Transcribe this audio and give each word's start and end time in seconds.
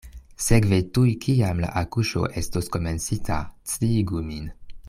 Sekve 0.45 0.79
tuj 0.97 1.11
kiam 1.25 1.61
la 1.65 1.69
akuŝo 1.83 2.25
estos 2.43 2.73
komencita, 2.77 3.41
sciigu 3.75 4.29
min. 4.33 4.53